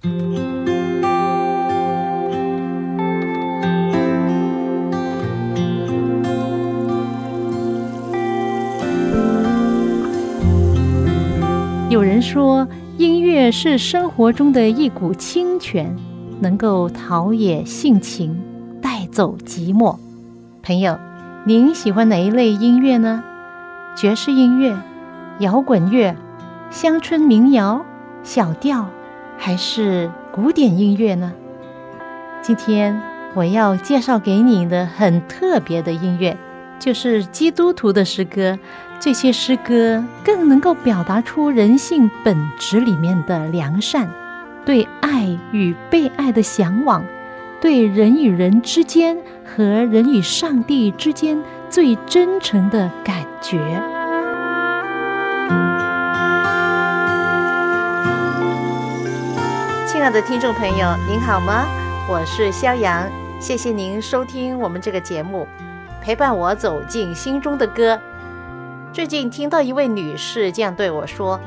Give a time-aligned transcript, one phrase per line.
[0.00, 0.10] 有
[12.00, 15.96] 人说，音乐是生活中的一股清泉，
[16.38, 18.40] 能够陶冶性情，
[18.80, 19.96] 带走寂寞。
[20.62, 20.96] 朋友，
[21.44, 23.24] 您喜欢哪一类音乐呢？
[23.96, 24.76] 爵士音乐、
[25.40, 26.14] 摇滚乐、
[26.70, 27.84] 乡村民谣、
[28.22, 28.86] 小调，
[29.38, 31.32] 还是古典音乐呢？
[32.42, 33.00] 今天
[33.34, 36.36] 我要介绍给你的很特别的音乐，
[36.78, 38.58] 就是基督徒的诗歌。
[39.00, 44.10] 这些诗歌更能够表达出人性本质里面的良善，
[44.66, 47.04] 对爱与被爱的向往，
[47.60, 53.80] 对人与人之间和人与上帝之间最真诚的感觉。
[60.08, 61.66] 爱的听众朋友，您好吗？
[62.08, 63.06] 我是肖阳，
[63.38, 65.46] 谢谢您收听我们这个节目，
[66.00, 68.00] 陪伴我走进心中的歌。
[68.90, 71.38] 最近听到一位女士这样对我说：“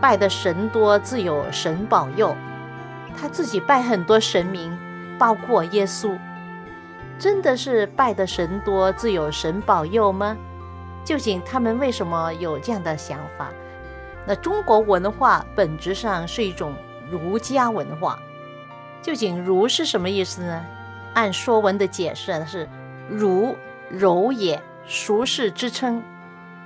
[0.00, 2.34] 拜的神多，自有神保佑。”
[3.20, 4.74] 她自己拜很多神明，
[5.18, 6.16] 包括耶稣。
[7.18, 10.34] 真的是拜的神多，自有神保佑吗？
[11.04, 13.50] 究竟他们为什么有这样的想法？
[14.26, 16.72] 那中国文化本质上是一种
[17.10, 18.18] 儒家文化。
[19.02, 20.64] 究竟“儒”是什么意思呢？
[21.14, 22.68] 按《说文》的解释是
[23.08, 23.54] ：“儒，
[23.88, 26.02] 柔也，俗世之称。”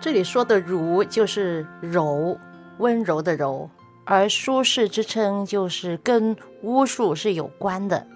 [0.01, 2.39] 这里说的“儒”就是柔，
[2.79, 3.69] 温柔的柔，
[4.05, 8.07] 而舒适之称就是跟巫术是有关的。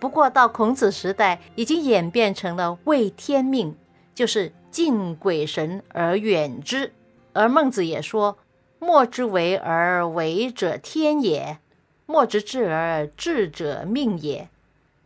[0.00, 3.76] 不过到孔子时代，已经演变成了畏天命，
[4.14, 6.92] 就是敬鬼神而远之。
[7.32, 8.36] 而孟子也说
[8.80, 11.58] ：“莫之为而为者天也，
[12.06, 14.48] 莫之治而治者命也。”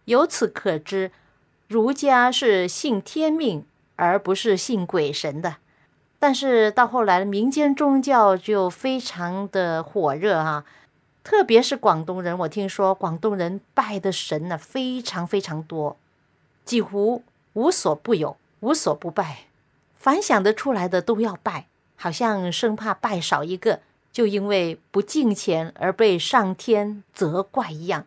[0.06, 1.10] 由此可知，
[1.66, 3.66] 儒家是信天命，
[3.96, 5.56] 而不是信鬼神的。
[6.18, 10.64] 但是到后来，民间宗教就非常的火热哈，
[11.22, 15.96] 特别是广东人，我听说广东人拜的神呢非常非常多，
[16.64, 17.22] 几乎
[17.54, 19.44] 无所不有，无所不拜，
[19.94, 21.66] 凡想得出来的都要拜，
[21.96, 23.80] 好像生怕拜少一个，
[24.12, 28.06] 就因为不敬钱而被上天责怪一样。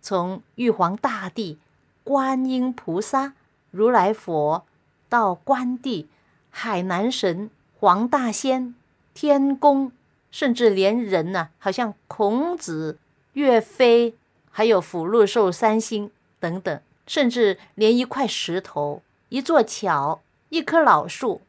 [0.00, 1.58] 从玉皇大帝、
[2.04, 3.34] 观音菩萨、
[3.70, 4.64] 如来佛
[5.08, 6.08] 到关帝、
[6.50, 7.50] 海南神。
[7.78, 8.74] 黄大仙、
[9.12, 9.92] 天宫，
[10.30, 12.98] 甚至连人呢，好像孔子、
[13.34, 14.14] 岳飞，
[14.50, 16.10] 还有福禄寿三星
[16.40, 21.42] 等等，甚至连一块石头、一座桥、一棵老树，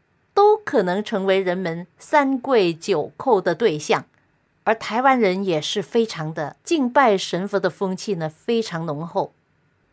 [0.67, 4.03] 可能成为人们三跪九叩的对象。
[4.65, 9.31] 而台湾人也是非常的敬拜神佛的风气呢，非常浓厚。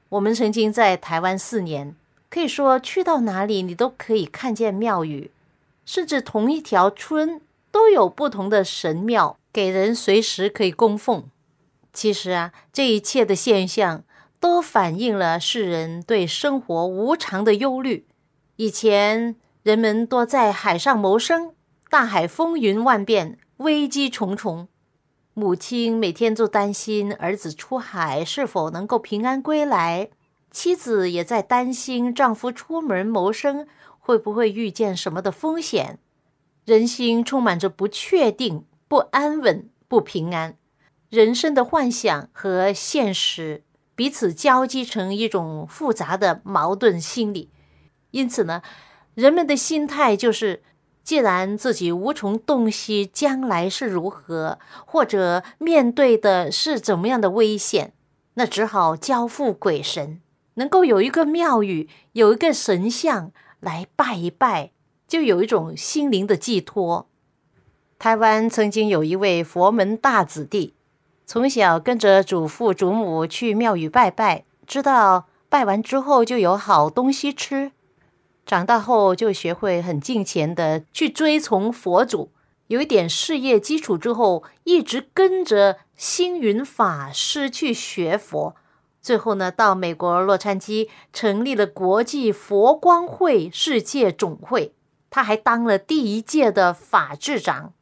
[0.08, 1.94] 我们曾经在台湾四年，
[2.28, 5.30] 可以说去到哪里，你都可以看见庙宇。
[5.86, 11.22] 甚至同一条村都有不同的神庙，给人随时可以供奉。
[11.92, 14.02] 其实啊，这一切的现象
[14.40, 18.04] 都反映了世人对生活无常的忧虑。
[18.56, 21.54] 以前人们多在海上谋生，
[21.88, 24.68] 大海风云万变，危机重重，
[25.32, 30.10] 母亲每天都担心儿子出海是否能够平安归来，
[30.50, 33.66] 妻子也在担心丈夫出门谋生。
[33.98, 35.98] 会不会遇见什么的风险？
[36.66, 40.58] 人心充满着不确定、不安稳、不平安，
[41.08, 43.64] 人生的幻想和现实
[43.94, 47.48] 彼此交织成一种复杂的矛盾心理。
[48.10, 48.60] 因此呢，
[49.14, 50.62] 人们的心态就是：
[51.02, 57.92] 既然自己无从洞悉将来是如何，或者面对的是怎么样的危险，
[58.34, 60.20] 那只好交付鬼神，
[60.54, 63.32] 能够有一个庙宇，有一个神像。
[63.60, 64.72] 来拜一拜，
[65.08, 67.08] 就有一种心灵的寄托。
[67.98, 70.74] 台湾曾经有一位佛门大子弟，
[71.24, 77.72] 从小跟着祖父祖母去庙宇拜拜，知道拜完之后就有好东西吃。
[78.46, 82.30] 长大后就学会很敬虔的去追从佛祖，
[82.66, 88.54] 有一点事业基础之后，一直跟着星云法师去学佛。
[89.00, 94.74] 最后呢，到美国洛杉矶成立了国际佛光会世界总会，
[95.10, 97.72] 他还当了第一届的法制长。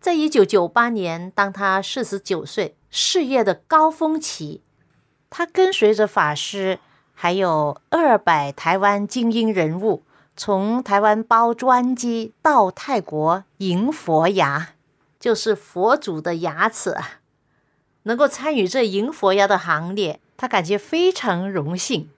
[0.00, 4.62] 在一九九八年，当他四十九岁，事业的高峰期，
[5.28, 6.78] 他跟随着法师
[7.20, 10.04] 还有二百台湾精英人物，
[10.36, 14.74] 从台湾包专机到泰国迎佛牙，
[15.18, 17.18] 就是佛祖的牙齿啊。
[18.04, 22.08] 能够参与这迎佛牙的行列，他感觉非常荣幸。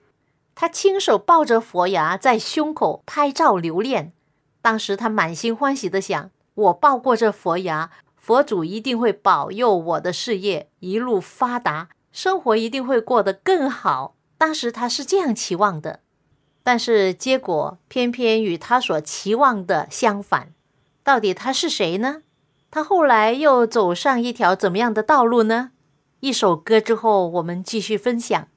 [0.53, 4.13] 他亲手抱着佛牙在胸口拍照留念。
[4.61, 14.13] 当时他满心欢喜的想：我抱过这佛牙，佛祖一定会保佑我的事业一路发达，生活一定会过得更好。
[14.41, 15.99] 当时他是这样期望的。
[16.63, 20.51] 但是结果偏偏与他所期望的相反。
[21.03, 22.23] 到底他是谁呢？
[22.71, 25.69] 他后来又走上一条怎么样的道路呢？
[26.21, 28.47] 一首歌之后，我们继续分享，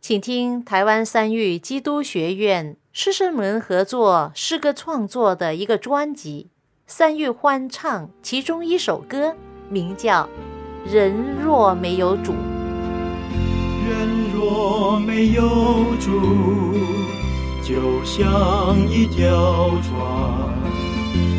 [0.00, 6.50] 请听台湾三育基督学院师生们合作诗歌创作的一个专辑
[6.86, 9.34] 《三育欢唱》，其中一首歌
[9.68, 10.28] 名叫
[10.92, 12.32] 《人若没有主》。
[14.46, 16.10] 我没有主。
[17.62, 19.96] 就像一条船，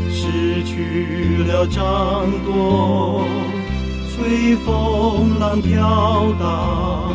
[0.09, 1.83] 失去了掌
[2.43, 3.23] 舵，
[4.09, 7.13] 随风浪飘荡，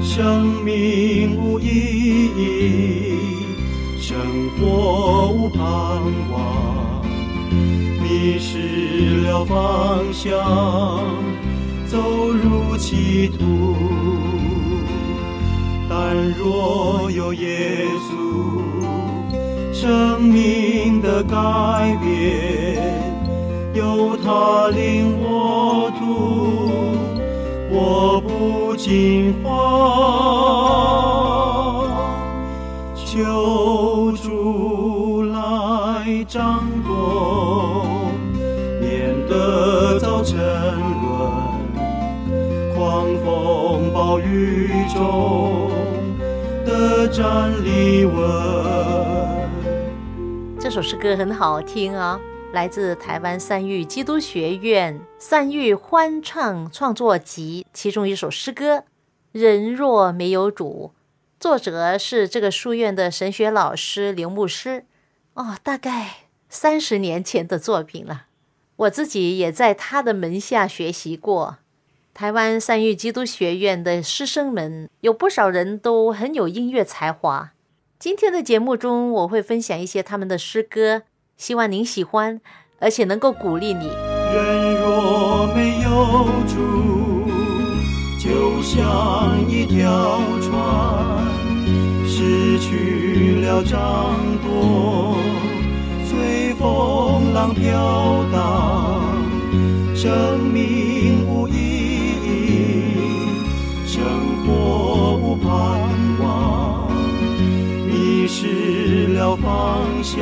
[0.00, 1.66] 生命无意
[2.36, 3.18] 义，
[3.98, 4.16] 生
[4.56, 5.60] 活无盼
[6.30, 7.02] 望，
[8.00, 10.38] 迷失了方向，
[11.88, 11.98] 走
[12.30, 13.74] 入歧途。
[15.92, 18.14] 但若有耶稣，
[19.74, 21.34] 生命的改
[22.00, 23.02] 变，
[23.74, 26.70] 有他领我途，
[27.72, 29.50] 我不惊慌。
[32.94, 37.84] 求主来掌舵，
[38.80, 41.10] 免得早沉沦，
[42.76, 45.59] 狂风暴雨中。
[47.12, 47.22] 这
[50.70, 52.20] 首诗歌很好听啊，
[52.52, 58.76] 来自台湾三育基督学院三育欢唱创作集，其中一首诗歌
[59.32, 60.92] 《人若没有主》，
[61.40, 64.84] 作者是这个书院的神学老师刘牧师。
[65.34, 66.18] 哦，大概
[66.48, 68.26] 三十年前的作品了，
[68.76, 71.56] 我自己也在他的门下学习过。
[72.12, 77.52] 台湾三育基督学院的师生们有不少人都很有音乐才华。
[77.98, 81.02] 今天的节目中，我会分享一些他们的诗歌，
[81.36, 82.40] 希望您喜欢，
[82.78, 83.86] 而且能够鼓励你。
[83.86, 85.90] 人若没有
[86.46, 87.28] 主，
[88.18, 91.26] 就像一条船，
[92.06, 95.16] 失去了掌舵，
[96.04, 99.02] 随风浪飘荡，
[99.94, 100.99] 生命
[108.32, 110.20] 失了方向，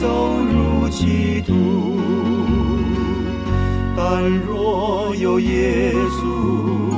[0.00, 1.54] 走入歧途。
[3.96, 6.90] 但若有耶稣，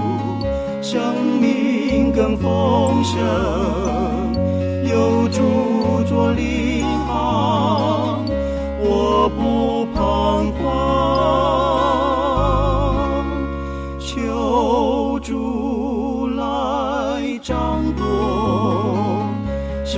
[0.81, 3.13] 生命更丰盛。
[4.91, 5.43] 有主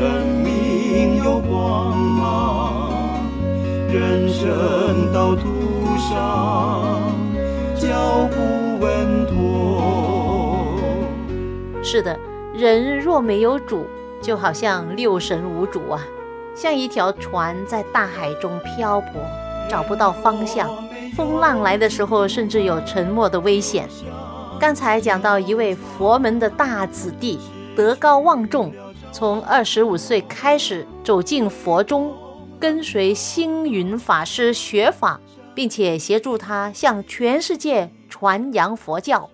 [0.04, 3.24] 生命有光芒，
[3.90, 5.46] 人生道途
[5.96, 7.10] 上
[7.74, 10.76] 脚步稳妥。
[11.82, 12.20] 是的，
[12.52, 13.86] 人若没有主，
[14.20, 15.98] 就好像六神无主啊，
[16.55, 19.22] 像一条船在大海中漂泊，
[19.70, 20.69] 找不到方向。
[21.17, 23.88] 风浪来的时候，甚至有沉没的危险。
[24.60, 27.40] 刚才讲到一位佛门的大子弟，
[27.74, 28.70] 德高望重。
[29.14, 32.12] 从二十五岁开始走进佛中，
[32.58, 35.20] 跟随星云法师学法，
[35.54, 39.30] 并且协助他向全世界传扬佛教。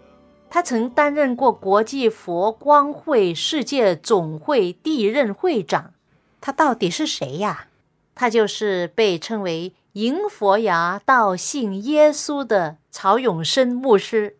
[0.51, 5.95] 他曾担任过国际佛光会世界总会第一任会长。
[6.43, 7.69] 他到底是谁呀？
[8.15, 14.37] 他就是被称为迎佛牙到信耶稣的曹永生牧师。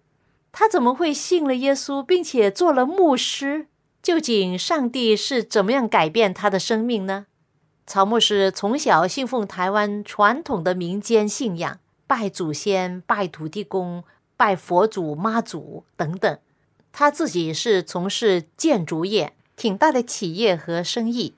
[0.53, 3.69] 他怎么会信了耶稣，并且做了牧师？
[4.03, 7.27] 究竟上帝是怎么样改变他的生命呢？
[7.87, 14.05] 曹牧师从小信奉台湾传统的民间信仰，拜祖先、拜土地公、
[14.37, 16.39] 拜佛祖、妈祖等等。
[16.93, 21.35] 他自己是从事建筑业，挺大的企业和生意。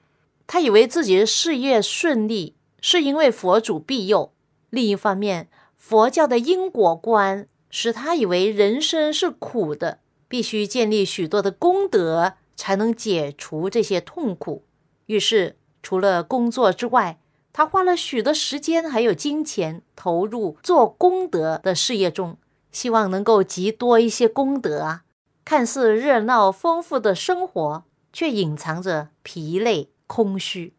[0.46, 4.32] 他以为自己的事业顺利，是因为佛祖庇佑。
[4.70, 12.34] 另一方面，佛教的因果观使他以为人生是苦的，必须建立许多的功德。
[12.56, 14.64] 才能解除这些痛苦。
[15.06, 17.18] 于是，除了工作之外，
[17.52, 22.38] 他花了许多时间还有金钱投入做功德的事业中，
[22.70, 25.02] 希望能够积多一些功德啊。
[25.44, 30.72] 看似热闹丰富的生活，却隐藏着疲累空虚。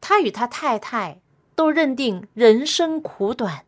[0.00, 1.20] 他与他太太
[1.54, 3.64] 都认定人生苦短，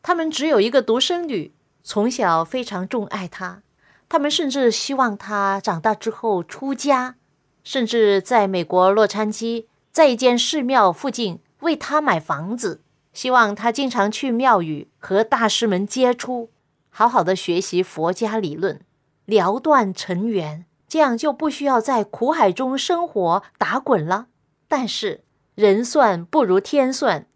[0.00, 3.62] 他们只有一个独生女，从小非常钟爱她。
[4.08, 7.16] 他们甚至希望他长大之后出家，
[7.62, 12.82] 甚至在美国洛杉矶，在一间寺庙附近为他买房子，
[13.12, 16.50] 希望他经常去庙宇和大师们接触，
[16.90, 18.80] 好好的学习佛家理论，
[19.24, 24.26] 了断尘缘，这样就不需要在苦海中生活打滚了。
[24.68, 25.22] 但是
[25.54, 27.26] 人算不如天算，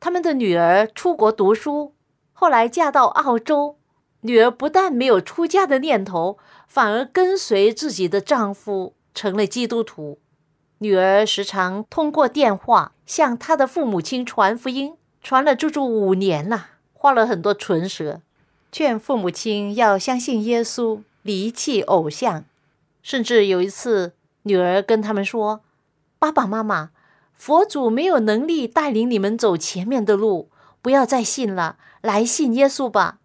[0.00, 1.94] 他们的女儿出国读书，
[2.32, 3.76] 后来嫁到澳洲。
[4.22, 10.18] 女儿不但没有出家的念头，反而跟随自己的丈夫成了基督徒。
[10.78, 18.20] 女儿时常通过电话向她的父母亲传福音，传了足足五年了，花了很多唇舌，
[18.72, 22.44] 劝父母亲要相信耶稣，离弃偶像。
[23.02, 25.60] 甚至有一次，女儿跟他们说
[26.18, 26.90] ：“爸爸妈妈，
[27.32, 30.48] 佛祖没有能力带领你们走前面的路，
[30.82, 33.18] 不要再信了，来信耶稣吧。”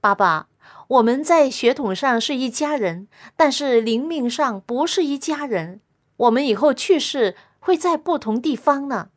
[0.00, 0.48] 爸爸，
[0.88, 5.80] 我们在血统上是一家人，但是灵命上不是一家人。
[6.16, 9.10] 我们以后去世会在不同地方呢。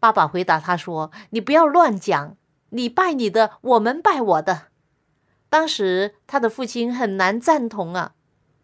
[0.00, 2.36] 爸爸回答他说：“你不要乱讲，
[2.70, 4.62] 你拜你的，我们拜我的。”
[5.48, 8.12] 当时他的父亲很难赞同啊。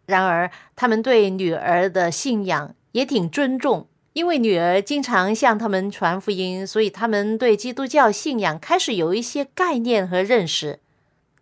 [0.05, 10.79] 然而他们对女儿的信仰也挺尊重，因为女儿经常向他们传福音，所以他们对基督教信仰开始有一些概念和认识。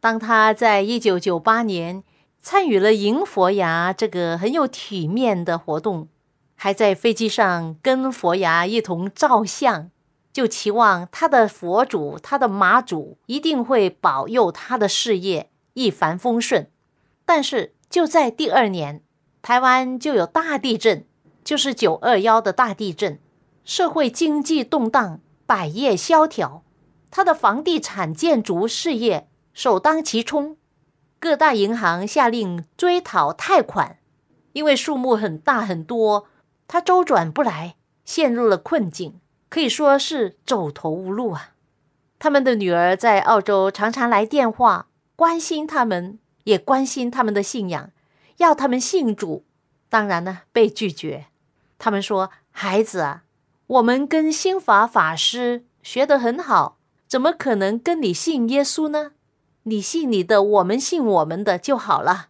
[0.04, 2.04] 当他在一九九八年
[2.42, 6.10] 参与了迎佛牙这个很有体面的活动，
[6.56, 9.90] 还在飞机上跟佛牙一同照相，
[10.34, 16.70] 就期望他的佛祖、他的马祖一定会保佑他的事业一帆风顺。
[17.24, 19.02] 但是就在第二年，
[19.42, 21.06] 台湾就有大地震，
[21.46, 23.18] 就是九二幺的大地震，
[23.64, 26.62] 社会经济动荡，百业萧条，
[27.10, 29.30] 他的房地产建筑事业。
[29.54, 30.58] 首当其冲，
[31.20, 34.00] 各大银行下令追讨贷款，
[34.54, 36.28] 因为数目很大很多，
[36.68, 39.20] 他周转不来，陷入了困境，
[39.50, 41.52] 可以说是走投无路啊。
[42.18, 47.92] 他们的女儿在澳洲常常来电话，关心他们，也关心他们的信仰，
[48.38, 49.46] 要他们信主，
[49.88, 51.28] 当然呢被拒绝。
[51.78, 53.24] 他们说：“孩子啊，
[53.68, 59.12] 我们跟新法法师学得很好，怎么可能跟你信耶稣呢？”
[59.64, 62.28] 你信你的，我们信我们的就好了。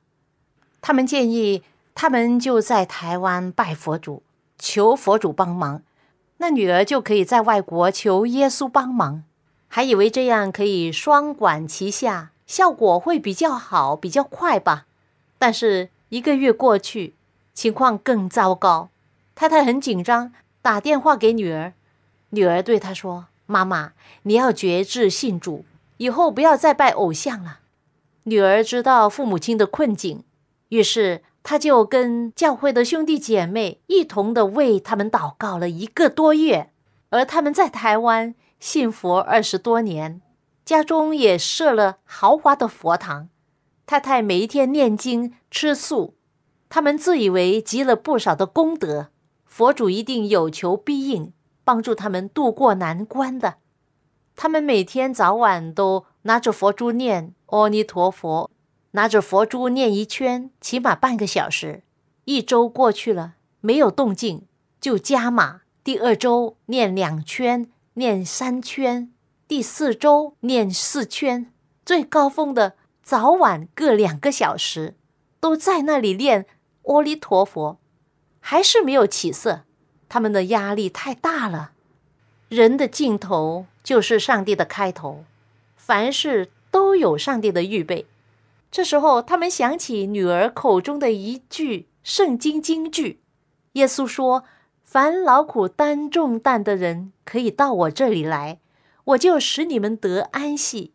[0.82, 1.64] 他们建议，
[1.96, 4.22] 他们就在台湾拜佛祖，
[4.60, 5.82] 求佛祖帮忙。
[6.38, 9.24] 那女儿就可以在外国求耶稣帮忙，
[9.68, 14.86] 还以为这样可以双管齐下，效果会比较好，比较快吧。
[15.40, 17.16] 但是一个月过去，
[17.54, 18.90] 情况更糟糕。
[19.34, 21.74] 太太很紧张，打电话给女儿，
[22.30, 25.66] 女儿对她说：“妈妈，你要觉志信主。”
[26.04, 27.60] 以后不要再拜偶像了。
[28.24, 30.26] 女儿知道父母亲的困境，
[30.68, 36.72] 于是她就跟教会的兄弟姐妹一同的为他们祷告了一个多月。
[37.10, 40.22] 而他们在台湾信佛二十多年，
[40.66, 43.30] 家中也设了豪华的佛堂。
[43.86, 46.16] 太太每一天念经吃素，
[46.68, 49.08] 他们自以为积了不少的功德，
[49.46, 51.32] 佛祖一定有求必应，
[51.64, 53.56] 帮助他们渡过难关的。
[54.36, 58.50] 他们每天早晚都拿着佛珠念阿弥陀佛，
[58.92, 61.84] 拿着佛珠念一圈，起码半个小时。
[62.26, 64.46] 一周过去了，没有动静，
[64.82, 65.62] 就加码。
[65.84, 69.12] 第二周念两圈，念三圈，
[69.48, 71.52] 第四周念四圈。
[71.86, 74.96] 最高峰的早晚各两个小时，
[75.40, 76.46] 都在那里念
[76.84, 77.78] 阿弥陀佛，
[78.40, 79.64] 还是没有起色。
[80.08, 81.72] 他们的压力太大了。
[82.48, 83.66] 人的尽头。
[83.84, 85.26] 就是上帝的开头，
[85.76, 88.08] 凡事都有上帝的预备。
[88.72, 93.20] 这时候，他们想起女儿口中的一句圣经金句
[93.74, 94.46] ：“耶稣说，
[94.84, 98.60] 凡劳苦担重担的人，可以到我这里来，
[99.04, 100.94] 我就使你们得安息。”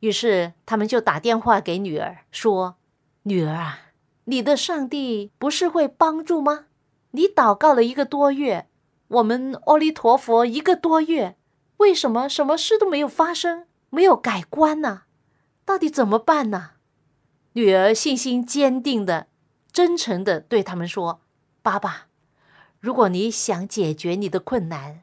[0.00, 2.76] 于是，他们就打电话给女儿说
[3.24, 3.78] ：“女儿啊，
[4.24, 6.66] 你的上帝不是会帮助吗？
[7.12, 8.66] 你祷告了一个多月，
[9.08, 11.36] 我们阿弥陀佛一个多月。”
[11.78, 15.02] 为什么什么事都没有发生，没有改观呢？
[15.64, 16.72] 到底怎么办呢？
[17.52, 19.28] 女儿信心坚定的、
[19.72, 21.20] 真诚的对他们说
[21.62, 22.08] ：“爸爸，
[22.80, 25.02] 如果你想解决你的困难，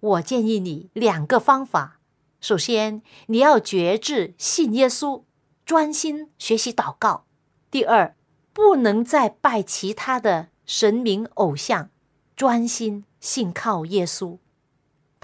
[0.00, 2.00] 我建议你两个方法。
[2.40, 5.22] 首先，你要觉志信耶稣，
[5.64, 7.24] 专心学习祷告；
[7.70, 8.16] 第二，
[8.52, 11.90] 不能再拜其他的神明偶像，
[12.34, 14.38] 专心信靠耶稣。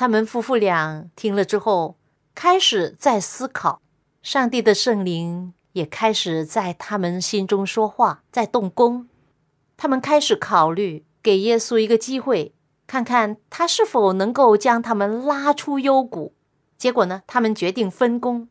[0.00, 1.96] 他们夫妇俩听了之后，
[2.32, 3.82] 开始在思考，
[4.22, 9.08] 上帝的圣灵也开始在他们心中说话，在动工。
[9.76, 12.54] 他们开始考虑给耶稣一个机会，
[12.86, 16.32] 看看他是否能够将他们拉出幽谷。
[16.76, 18.48] 结果呢，他们决定分工。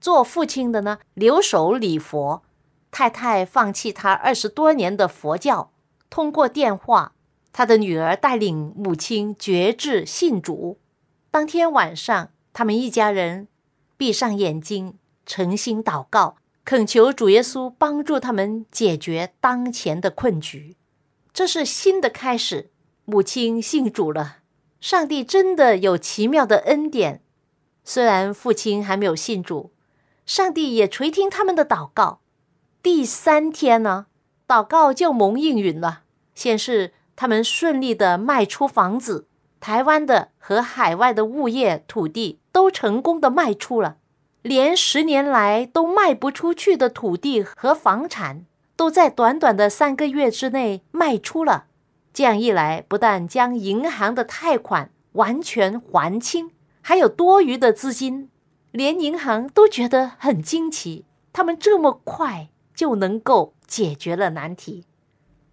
[0.00, 2.42] 做父亲的呢，留守礼佛；
[2.92, 5.72] 太太放弃他二十多年的佛教，
[6.08, 7.10] 通过电话，
[7.52, 10.78] 他的女儿带领母亲决志信主。
[11.30, 13.48] 当天晚上，他们一家人
[13.96, 14.94] 闭上眼睛，
[15.26, 20.76] 诚心祷告，恳求主耶稣帮助他们解决当前的困局。
[21.32, 22.70] 这是新的开始。
[23.04, 24.36] 母亲信主了，
[24.80, 27.22] 上帝真的有奇妙的恩典。
[27.82, 29.72] 虽然父亲还没有信主，
[30.24, 32.20] 上帝也垂听他们的祷告。
[32.80, 34.06] 第三天呢，
[34.46, 36.02] 祷告就蒙应允了，
[36.36, 39.26] 显示他们顺利的卖出房子，
[39.60, 43.98] 台湾的和海外的物业土地都成功的卖出了，
[44.40, 51.66] 连十年来都卖不出去的土地和房产，都在短短的三个月之内卖出了。
[52.14, 56.52] 这样一来，不但将银行的贷款完全还清。
[56.80, 58.30] 还有多余的资金，
[58.70, 64.86] 连银行都觉得很惊奇，他们这么快就能够解决了难题。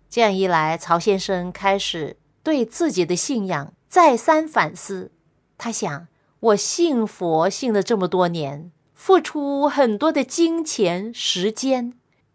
[0.09, 5.11] 这样一来，曹先生开始对自己的信仰再三反思。
[5.57, 6.07] 他想：
[6.39, 11.93] 我信佛信了这么多年，付出很多的金钱、时间，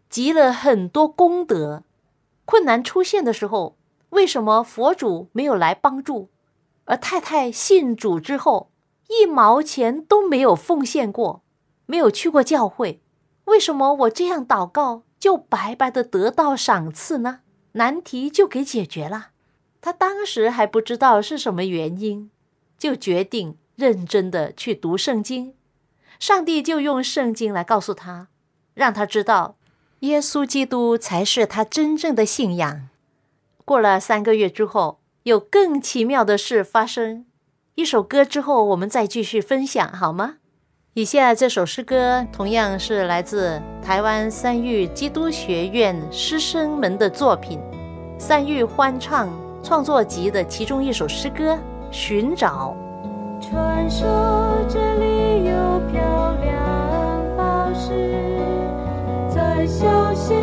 [0.09, 1.83] 积了很多功德，
[2.45, 3.75] 困难出现的时候，
[4.09, 6.29] 为什么佛主没有来帮助？
[6.85, 8.69] 而太太信主之后，
[9.07, 11.41] 一毛钱都没有奉献过，
[11.85, 13.01] 没有去过教会，
[13.45, 17.39] 为什么我这样祷告就白白的得到赏赐呢？
[17.73, 19.29] 难题就给解决了。
[19.81, 22.31] 他当时还不知道是什么原因，
[22.77, 25.53] 就决定认真的去读圣经。
[26.19, 28.29] 上帝就用圣经来告诉他，
[28.73, 29.57] 让他知道
[29.99, 32.87] 耶稣基督才是他真正的信仰。
[33.65, 37.25] 过了三个月之后，有更奇妙的事发生。
[37.75, 40.37] 一首歌之后，我们再继续分享，好吗？
[40.95, 47.59] 以下这首诗歌同样是来自台湾三育基督学院师生们的作品，
[48.19, 49.27] 《三育欢唱
[49.63, 51.55] 创作集》的其中一首诗歌
[51.89, 52.77] 《寻找》。
[53.43, 54.07] 传说
[54.69, 58.13] 这里有漂亮宝石，
[59.33, 60.35] 在小溪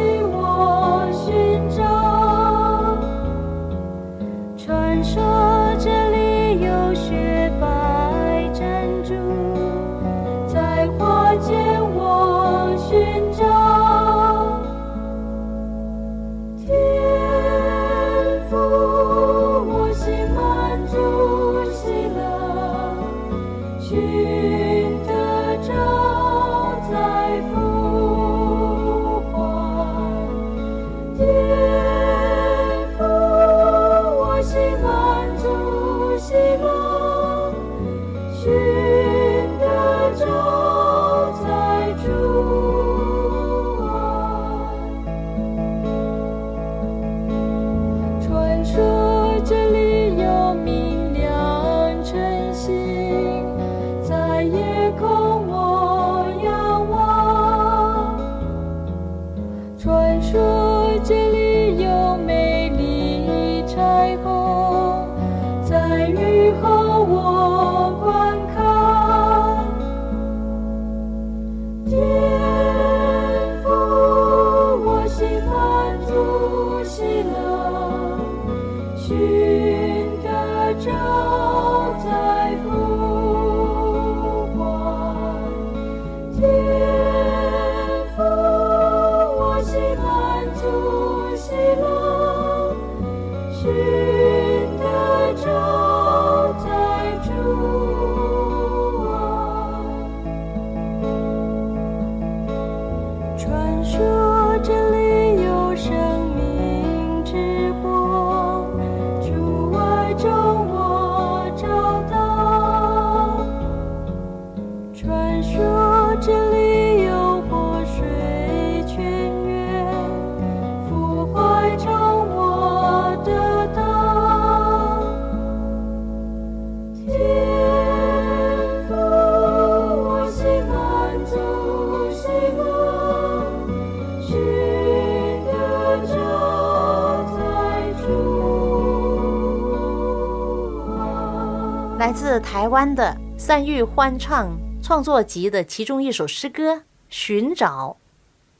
[142.11, 146.75] 来自台湾的三玉欢唱创作集的其中一首诗歌
[147.09, 147.99] 《寻找》。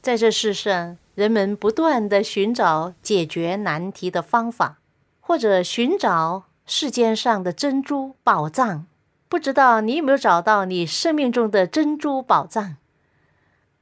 [0.01, 4.77] 在这世上，人们不断的寻找解决难题的方法，
[5.19, 8.85] 或者寻找世间上的珍珠宝藏。
[9.27, 12.77] 不知道你有没有找到你生命中的珍珠宝藏？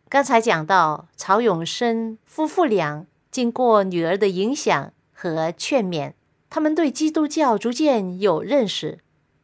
[0.10, 6.13] 刚才讲到曹永生夫妇俩，经过女儿的影响和劝勉，
[6.49, 9.01] 他们对基督教逐渐有认识。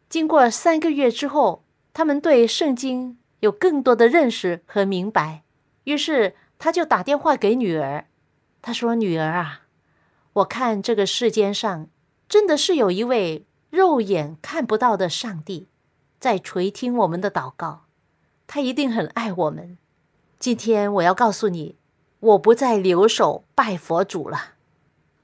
[0.09, 1.63] 经过三个月之后，
[1.93, 5.43] 他们对圣经有更多的认识和明白。
[5.85, 8.05] 于是他就打电话给女儿，
[8.61, 9.61] 他说：“女儿啊，
[10.33, 11.87] 我看这个世间上
[12.27, 15.67] 真的是有一位肉眼看不到的上帝，
[16.19, 17.85] 在垂听我们的祷告。
[18.47, 19.77] 他一定很爱我们。
[20.39, 21.75] 今天我要告诉你，
[22.19, 24.53] 我不再留守拜佛主了。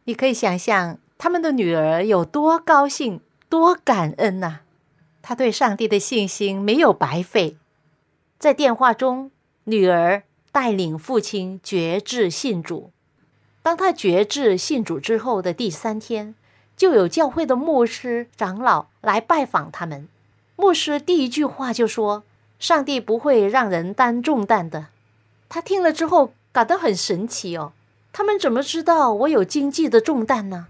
[0.05, 4.61] 你可以想象他们的女儿有多高兴、多感恩呐！”
[5.21, 7.57] 他对上帝的信心没有白费。
[8.39, 9.31] 在电话中，
[9.65, 12.91] 女儿带领父亲决志信主。
[13.61, 16.33] 当他决志信主之后的第三天，
[16.75, 20.07] 就有教会的牧师长老来拜访他们。
[20.55, 22.23] 牧师第一句话就说
[22.57, 24.87] ：“上帝不会让人担重担的。”
[25.47, 27.73] 他听了之后感到很神奇哦，
[28.11, 30.67] 他们怎么知道我有经济的重担呢？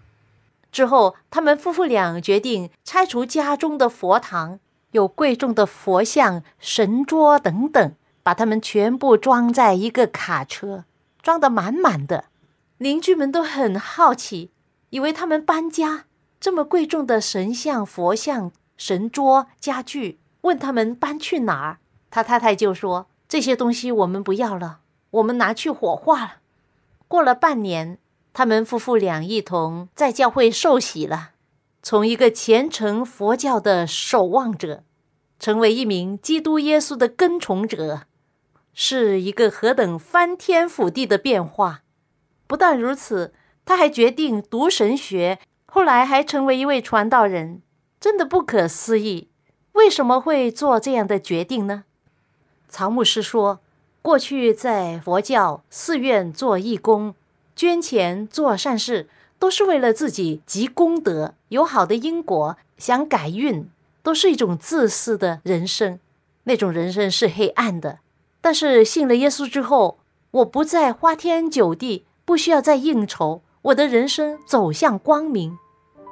[0.72, 4.60] 之后，他们夫妇俩决定拆除家中的佛堂，
[4.92, 10.86] 有贵重的佛像、神桌等等，把它们全部装在一个卡车，
[11.22, 12.26] 装得满满的。
[12.78, 14.52] 邻居们都很好奇，
[14.92, 16.06] 以为他们搬家，
[16.40, 21.80] 这么贵重的神像、佛像、神桌、家具，问他们搬去哪儿。
[22.10, 24.80] 他太太就说：“这些东西我们不要了，
[25.12, 26.36] 我们拿去火化了。”
[27.08, 27.98] 过了半年。
[28.34, 31.32] 他们夫妇俩一同在教会受洗了，
[31.84, 34.84] 从一个虔诚佛教的守望者，
[35.38, 38.04] 成为一名基督耶稣的跟从者，
[38.74, 41.82] 是一个何等翻天覆地的变化！
[42.48, 43.34] 不但如此，
[43.66, 47.62] 他还决定读神学，后来还成为一位传道人，
[48.00, 49.30] 真的不可思议！
[49.74, 51.84] 为什么会做这样的决定呢？
[52.70, 53.60] 曹牧师说
[54.02, 57.16] ：“过去在佛教寺院做义工。”
[57.56, 63.70] 捐钱做善事，都是为了自己积功德、有好的因果，想改运，
[64.02, 66.00] 都是一种自私的人生。
[66.46, 68.00] 那种人生是黑暗的。
[68.42, 70.00] 但是信了耶稣之后，
[70.32, 75.58] 我不再花天酒地，不需要再应酬，我的人生走向光明。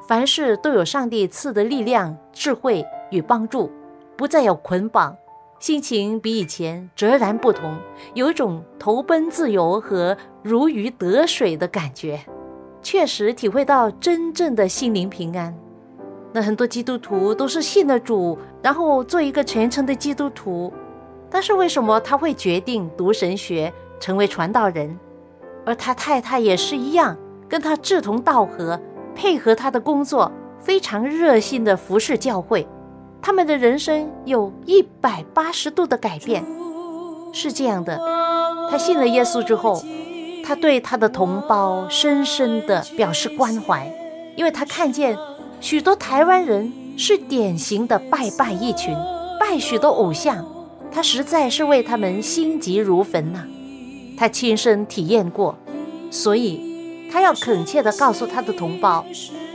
[0.08, 3.72] 凡事都有上帝赐的力量、智慧与帮助，
[4.16, 5.16] 不再有捆绑。
[5.60, 7.78] 心情比以前截然不同，
[8.14, 12.18] 有一种投奔自由和如鱼得水的感觉，
[12.82, 15.54] 确实体会到真正的心灵平安。
[16.32, 20.72] 那很多基督徒都是信了主，然后做一个虔诚的基督徒，
[21.30, 24.98] 但是为什么他会决定读神学，成为传道人？
[25.66, 27.18] 而他太太也是一样，
[27.50, 28.80] 跟他志同道合，
[29.14, 32.66] 配合他的工作，非常热心的服侍教会。
[33.22, 36.46] 他们的人生有一百八十度的改变，
[37.34, 38.00] 是这样的。
[38.72, 39.84] 他信了耶稣之后，
[40.46, 43.92] 他对他的同胞深深的表示关怀，
[44.36, 45.18] 因为他看见
[45.60, 48.96] 许多台湾人是典型的拜拜一群，
[49.40, 50.46] 拜许多偶像，
[50.92, 53.46] 他实在是为他们心急如焚呐。
[54.18, 55.56] 他亲身体验过，
[56.12, 59.06] 所以他要恳切地告诉他的同胞，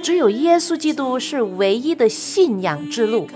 [0.05, 3.27] 只有耶稣基督是唯一的信仰之路。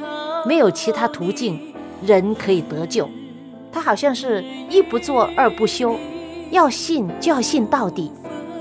[0.44, 1.58] 没有其他途径，
[2.04, 3.08] 人可以得救。
[3.72, 5.96] 他好像是一不做二不休，
[6.50, 8.12] 要信就要信到底。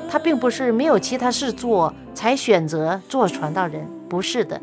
[0.09, 4.59] 他并不是没有其他事做才选择做传道人，不是的。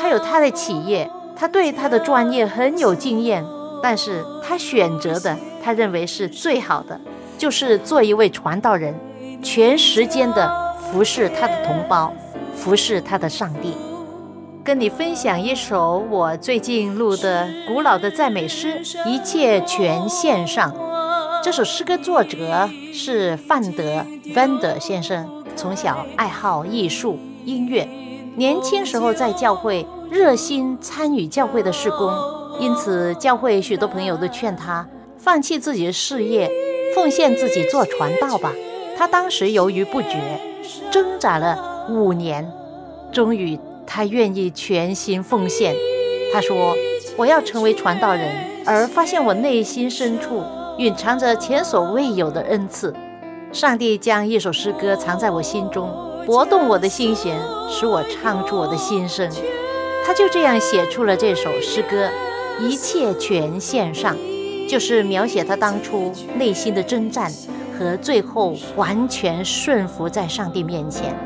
[0.00, 3.44] 他有他的企业，他对他的专业很有经验，
[3.82, 6.98] 但是他选择的，他认为是最好的，
[7.36, 8.94] 就是做一位传道人，
[9.42, 10.50] 全时间的
[10.90, 12.10] 服侍他的同胞，
[12.66, 13.72] 服侍他的上帝。
[14.64, 20.72] 跟你分享一首我最近录的古老的赞美诗，《一切全献上》。
[21.44, 27.88] 这首诗歌作者是范德 （Van der） 先生，从小爱好艺术、音乐，
[28.34, 32.12] 年轻时候在教会热心参与教会的事工，
[32.58, 34.84] 因此教会许多朋友都劝他
[35.16, 36.50] 放弃自己的事业，
[36.96, 38.52] 奉献自己做传道吧。
[38.98, 40.40] 他当时犹豫不决，
[40.90, 42.50] 挣扎了五年，
[43.12, 45.74] 终于他愿意全心奉献，
[46.32, 46.74] 他说，
[47.16, 48.28] 我要成为传道人，
[48.64, 50.42] 而发现我内心深处
[50.78, 52.94] 蕴藏着前所未有的恩赐。
[53.52, 55.88] 上帝将一首诗歌藏在我心中，
[56.26, 57.38] 拨动我的心弦，
[57.70, 59.30] 使我唱出我的心声。
[60.04, 62.10] 他就这样写出了这首诗歌，
[62.60, 64.16] 一切全献上，
[64.68, 67.32] 就是描写他当初内心的征战
[67.78, 71.16] 和最后完全顺服在上帝面前。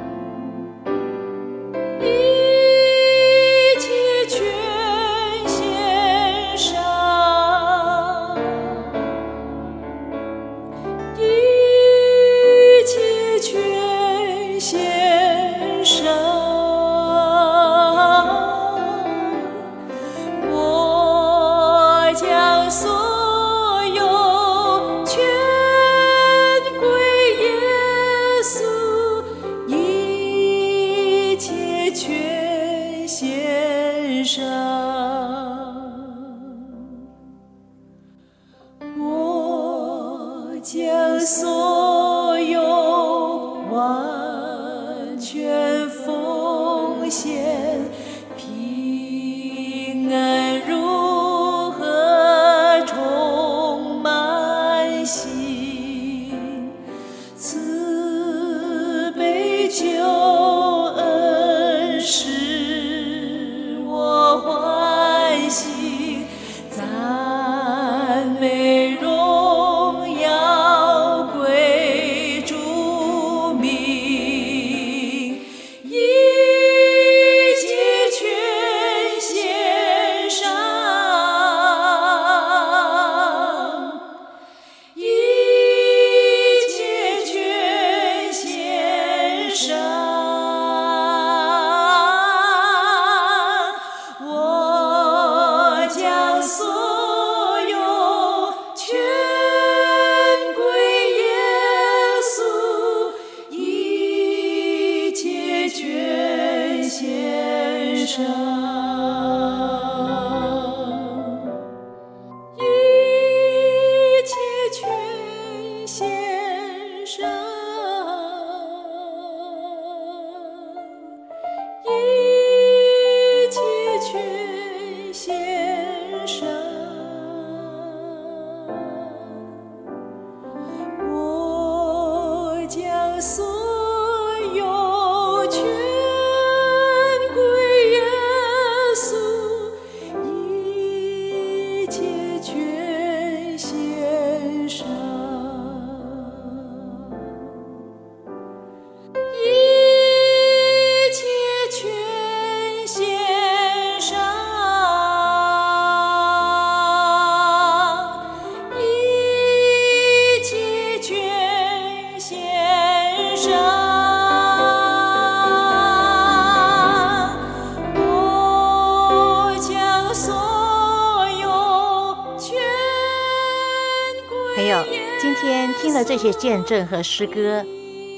[176.05, 177.65] 这些见证和诗歌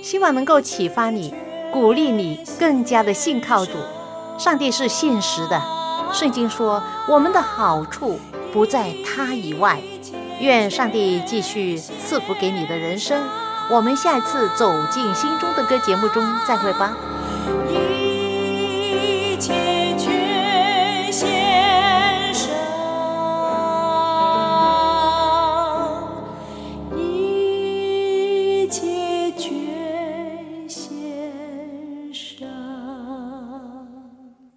[0.03, 1.33] 希望能够启发你
[1.73, 3.73] 鼓励你更加的信靠主。
[4.39, 5.63] 上帝是现实的
[6.13, 8.19] 圣经说我们的好处
[8.53, 9.81] 不在他以外。
[10.41, 13.23] 愿上帝继续赐福给你的人生
[13.71, 17.12] 我们下一次走进心中的歌节目中再会吧。